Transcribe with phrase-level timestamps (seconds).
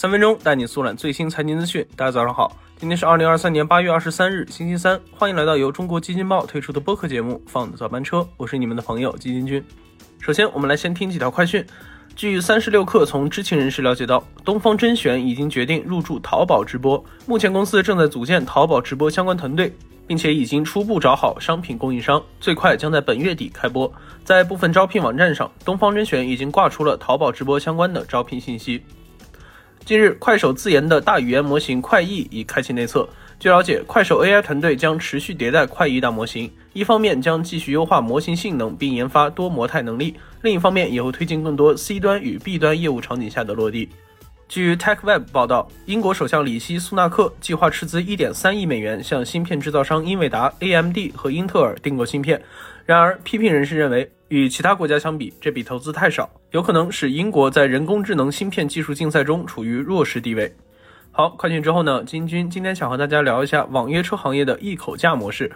[0.00, 1.86] 三分钟带你速览最新财经资讯。
[1.94, 4.98] 大家早上好，今天是二零二三年八月二十三日，星期三。
[5.14, 9.62] 欢迎来到由中国基金报推出的播客节目《放早班车》，我是你们的朋友基金君。
[10.18, 11.62] 首先，我们来先听几条快讯。
[12.16, 19.70] 据三十六氪从知情人士了解到，东方甄选已经决定入驻淘宝直播，目前公司正在组建淘宝直播相关团队。
[20.06, 23.92] 并且已经初步找好商品供应商，最快将在本月底开播。
[24.24, 28.82] 在部分招聘网站上，东方甄选已经挂出了淘宝直播相关的招聘信息。
[29.84, 33.08] 近日，快手自研的大语言模型快译已开启内测。
[33.40, 43.88] 据了解，快手 AI 团队将持续迭代快译大模型，一方面将继续优化模型性能，并研发多模态能力；另一方面也会推进更多 C 端与 B 端业务场景下的落地。
[44.46, 52.40] 据 TechWeb 报道，英国首相里希·苏纳克计划斥资1.3亿美元向芯片制造商英伟达、AMD 和英特尔订购芯片。
[52.84, 60.54] 然而，批评人士认为，与其他国家相比，这笔投资太少，有可能使英国在人工智能芯片技术竞赛中处于弱势地位。
[61.10, 62.04] 好，快讯之后呢？
[62.04, 65.50] 金军今天想和大家聊一下网约车行业的一口价模式。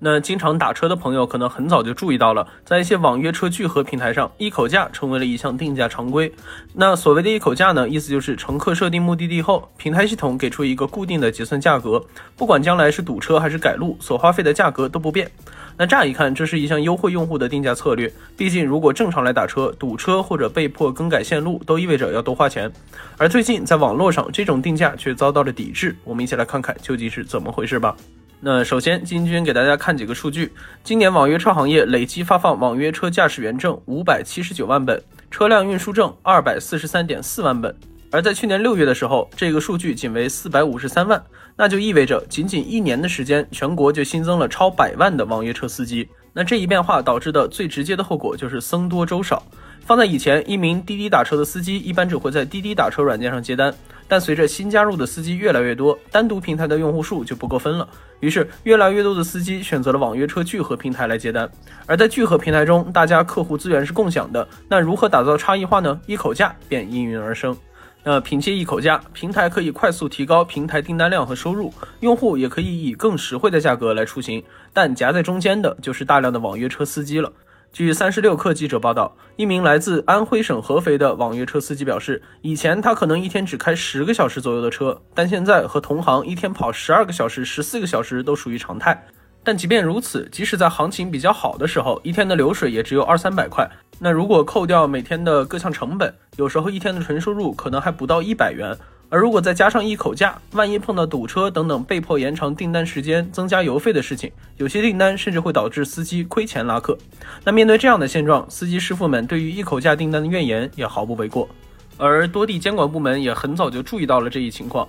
[0.00, 6.32] 那经常打车的朋友可能很早就注意到了，在一些网约车聚合平台上，一口价成为了一项定价常规。
[6.74, 12.04] 那所谓的一口价呢，意思就是乘客设定目的地后，平台系统给出一个固定的结算价格，
[12.36, 15.28] 不管将来是堵车还是改路，所花费的价格都不变。
[15.76, 18.12] 那乍一看，这是一项优惠用户的定价策略。
[18.36, 22.70] 毕竟，如果正常来打车，堵车或者被迫更改线路，都意味着要多花钱。
[23.16, 25.96] 而最近在网络上，这种定价却遭到了抵制。
[26.04, 27.96] 我们一起来看看究竟是怎么回事吧。
[28.40, 30.52] 那首先，金军给大家看几个数据。
[30.84, 37.74] 今年网约车行业累计发放网约车驾驶员证五百七十九万本，车辆运输证二百四十三点四万本。
[38.12, 41.20] 而在去年六月的时候，这个数据仅为四百五十三万，
[41.56, 46.08] 那就意味着仅仅一年的时间，全国就新增了超百万的网约车司机。
[46.38, 49.42] 那这一变化导致的最直接的后果就是僧多粥少。
[49.80, 53.74] 放在以前，一名滴滴打车的司机一般只会在滴滴打车软件上接单，
[54.06, 57.88] 但随着新加入的司机越来越多，单独平台的用户数就不够分了。
[58.20, 61.50] 于是，越来越多的司机选择了网约车聚合平台来接单。
[61.86, 66.00] 而在聚合平台中，大家客户资源是共享的，那如何打造差异化呢？
[66.06, 67.56] 一口价便应运而生。
[68.04, 74.42] 那凭借一口价，平台可以快速提高平台订单量和收入，用户也可以以更实惠的价格来出行，
[74.72, 77.32] 但夹在中间的就是大量的网约车司机了。
[77.70, 89.04] 据三十六氪记者报道，一名来自安徽省合肥的网约车司机表示，以前他可能一天只开十个小时左右的车，但现在和同行一天跑十二个小时、十四个小时都属于常态。
[89.48, 93.66] 但即便如此，即使在行情比较好的时候，一天的流水也只有二三百块。
[93.98, 98.76] 那如果扣掉每天的各项成本，有时候一天的纯收入可能还不到一百元。
[99.08, 106.98] 而如果再加上一口价，万一碰到堵车等等被迫延长订单时间、增加油费的事情，有些订单甚至会导致司机亏钱拉客。
[107.42, 111.48] 那面对这样的现状，司机师傅们对于一口价订单的怨言也毫不为过。
[111.96, 114.86] 而多地监管部门也很早就注意到了这一情况，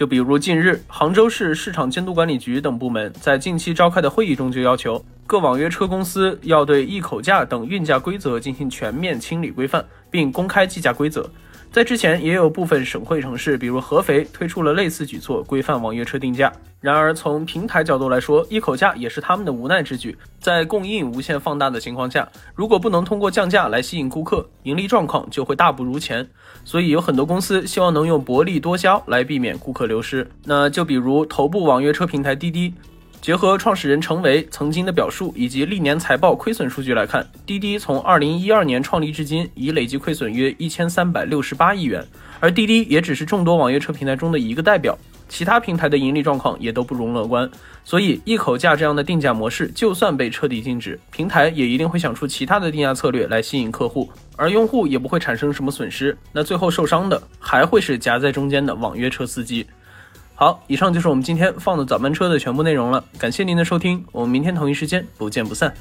[0.00, 11.28] 就比如近日，杭州市市场监督管理局等部门在近期召开的会议中就要求各网约车公司要对一口价等运价规则进行全面清理规范，并公开计价规则。
[11.72, 16.52] 在之前，也有部分省会城市，比如合肥，推出了类似举措，规范网约车定价。
[16.80, 20.18] 然而，从平台角度来说，一口价也是他们的无奈之举。
[20.40, 26.28] 在供应无限放大的情况下，如果不能通过降价来吸引顾客，盈利状况就会大不如前。
[26.64, 30.28] 所以，有很多公司希望能用薄利多销来避免顾客流失。
[30.44, 32.74] 那就比如头部网约车平台滴滴。
[33.20, 42.02] 结合创始人程维曾经的表述以及历年财报亏损数据来看，滴滴从二零一二年创立至今，已累计亏损约一千三百六十八亿元。
[42.40, 44.96] 而滴滴也只是众多网约车平台中的一个代表，
[45.28, 47.48] 其他平台的盈利状况也都不容乐观。
[47.84, 56.16] 所以，一口价这样的定价模式，就算被彻底禁止，平台也一定会想出其他的定价策略来吸引客户，而用户也不会产生什么损失。
[56.32, 59.66] 那最后受伤的还会是夹在中间的网约车司机。
[60.40, 63.04] 好，以上就是我们今天放的早班车的全部内容了。
[63.18, 65.74] 感谢您的收听，我们明天同一时间不见不散。